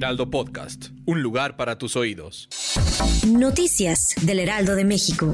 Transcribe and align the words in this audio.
Heraldo 0.00 0.30
Podcast, 0.30 0.86
un 1.04 1.22
lugar 1.22 1.58
para 1.58 1.76
tus 1.76 1.94
oídos. 1.94 2.48
Noticias 3.28 4.14
del 4.22 4.38
Heraldo 4.38 4.74
de 4.74 4.86
México. 4.86 5.30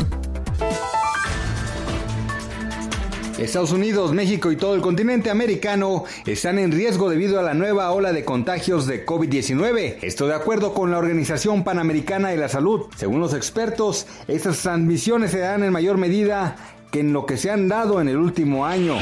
Estados 3.38 3.70
Unidos, 3.70 4.12
México 4.12 4.50
y 4.50 4.56
todo 4.56 4.74
el 4.74 4.80
continente 4.80 5.30
americano 5.30 6.02
están 6.26 6.58
en 6.58 6.72
riesgo 6.72 7.08
debido 7.08 7.38
a 7.38 7.44
la 7.44 7.54
nueva 7.54 7.92
ola 7.92 8.12
de 8.12 8.24
contagios 8.24 8.88
de 8.88 9.06
COVID-19. 9.06 9.98
Esto 10.02 10.26
de 10.26 10.34
acuerdo 10.34 10.74
con 10.74 10.90
la 10.90 10.98
Organización 10.98 11.62
Panamericana 11.62 12.30
de 12.30 12.36
la 12.36 12.48
Salud. 12.48 12.86
Según 12.96 13.20
los 13.20 13.34
expertos, 13.34 14.08
estas 14.26 14.58
transmisiones 14.62 15.30
se 15.30 15.38
dan 15.38 15.62
en 15.62 15.72
mayor 15.72 15.96
medida 15.96 16.56
que 16.90 16.98
en 16.98 17.12
lo 17.12 17.24
que 17.24 17.36
se 17.36 17.52
han 17.52 17.68
dado 17.68 18.00
en 18.00 18.08
el 18.08 18.16
último 18.16 18.66
año. 18.66 18.96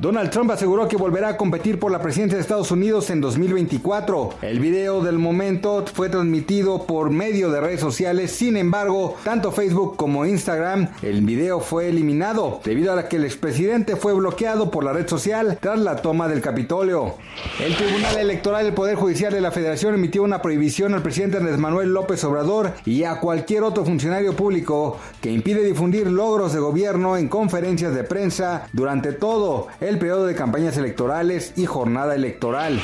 Donald 0.00 0.30
Trump 0.30 0.52
aseguró 0.52 0.86
que 0.86 0.96
volverá 0.96 1.30
a 1.30 1.36
competir 1.36 1.80
por 1.80 1.90
la 1.90 2.00
presidencia 2.00 2.36
de 2.36 2.42
Estados 2.42 2.70
Unidos 2.70 3.10
en 3.10 3.20
2024. 3.20 4.34
El 4.42 4.60
video 4.60 5.02
del 5.02 5.18
momento 5.18 5.84
fue 5.92 6.08
transmitido 6.08 6.86
por 6.86 7.10
medio 7.10 7.50
de 7.50 7.60
redes 7.60 7.80
sociales, 7.80 8.30
sin 8.30 8.56
embargo, 8.56 9.16
tanto 9.24 9.50
Facebook 9.50 9.96
como 9.96 10.24
Instagram, 10.24 10.88
el 11.02 11.22
video 11.22 11.58
fue 11.58 11.88
eliminado 11.88 12.60
debido 12.64 12.92
a 12.92 13.08
que 13.08 13.16
el 13.16 13.24
expresidente 13.24 13.96
fue 13.96 14.12
bloqueado 14.12 14.70
por 14.70 14.84
la 14.84 14.92
red 14.92 15.08
social 15.08 15.58
tras 15.60 15.80
la 15.80 15.96
toma 15.96 16.28
del 16.28 16.42
Capitolio. 16.42 17.14
El 17.58 17.74
Tribunal 17.74 18.18
Electoral 18.18 18.66
del 18.66 18.74
Poder 18.74 18.94
Judicial 18.94 19.32
de 19.32 19.40
la 19.40 19.50
Federación 19.50 19.94
emitió 19.94 20.22
una 20.22 20.40
prohibición 20.40 20.94
al 20.94 21.02
presidente 21.02 21.38
Andrés 21.38 21.58
Manuel 21.58 21.92
López 21.92 22.22
Obrador 22.22 22.72
y 22.84 23.02
a 23.02 23.18
cualquier 23.18 23.64
otro 23.64 23.84
funcionario 23.84 24.36
público 24.36 24.96
que 25.20 25.32
impide 25.32 25.64
difundir 25.64 26.06
logros 26.06 26.52
de 26.52 26.60
gobierno 26.60 27.16
en 27.16 27.26
conferencias 27.26 27.96
de 27.96 28.04
prensa 28.04 28.68
durante 28.72 29.12
todo 29.12 29.66
el 29.87 29.87
periodo 29.96 30.26
de 30.26 30.34
campañas 30.34 30.76
electorales 30.76 31.54
y 31.56 31.64
jornada 31.64 32.14
electoral. 32.14 32.82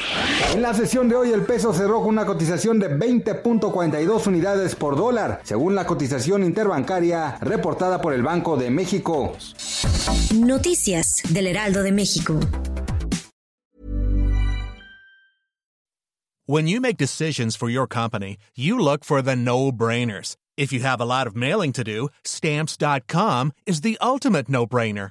En 0.54 0.62
la 0.62 0.72
sesión 0.72 1.10
de 1.10 1.16
hoy 1.16 1.32
el 1.32 1.42
peso 1.42 1.74
cerró 1.74 1.98
con 2.00 2.08
una 2.08 2.24
cotización 2.24 2.78
de 2.78 2.88
20.42 2.96 4.26
unidades 4.26 4.74
por 4.74 4.96
dólar, 4.96 5.40
según 5.42 5.74
la 5.74 5.84
cotización 5.84 6.44
interbancaria 6.44 7.36
reportada 7.42 8.00
por 8.00 8.14
el 8.14 8.22
Banco 8.22 8.56
de 8.56 8.70
México. 8.70 9.36
Noticias 10.34 11.22
del 11.28 11.48
Heraldo 11.48 11.82
de 11.82 11.92
México. 11.92 12.40
When 16.46 16.66
you 16.68 16.80
make 16.80 16.96
decisions 16.96 17.56
for 17.56 17.68
your 17.68 17.86
company, 17.86 18.36
you 18.54 18.78
look 18.78 19.04
for 19.04 19.22
the 19.22 19.34
no-brainers. 19.34 20.36
If 20.56 20.72
you 20.72 20.80
have 20.80 21.00
a 21.00 21.06
lot 21.06 21.26
of 21.26 21.34
mailing 21.34 21.72
to 21.72 21.82
do, 21.82 22.08
stamps.com 22.22 23.52
is 23.66 23.80
the 23.80 23.98
ultimate 24.00 24.48
no-brainer. 24.48 25.10